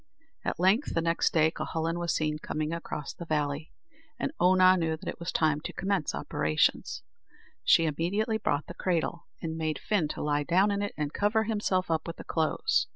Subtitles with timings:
[0.43, 3.71] At length, the next day, Cuhullin was seen coming across the valley,
[4.17, 7.03] and Oonagh knew that it was time to commence operations.
[7.63, 11.43] She immediately brought the cradle, and made Fin to lie down in it, and cover
[11.43, 12.87] himself up with the clothes.